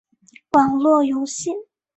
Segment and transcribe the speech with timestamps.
[0.53, 1.51] 网络游戏